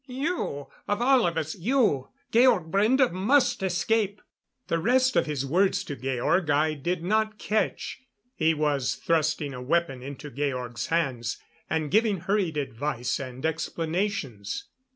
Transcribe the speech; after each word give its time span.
You, 0.07 0.65
of 0.87 0.99
all 0.99 1.27
of 1.27 1.37
us 1.37 1.53
you 1.53 2.09
Georg 2.31 2.71
Brende, 2.71 3.11
must 3.11 3.61
escape." 3.61 4.19
The 4.65 4.79
rest 4.79 5.15
of 5.15 5.27
his 5.27 5.45
words 5.45 5.83
to 5.83 5.95
Georg 5.95 6.49
I 6.49 6.73
did 6.73 7.03
not 7.03 7.37
catch. 7.37 7.99
He 8.33 8.55
was 8.55 8.95
thrusting 8.95 9.53
a 9.53 9.61
weapon 9.61 10.01
into 10.01 10.31
Georg's 10.31 10.87
hands; 10.87 11.37
and 11.69 11.91
giving 11.91 12.21
hurried 12.21 12.57
advice 12.57 13.19
and 13.19 13.45
explanations. 13.45 14.63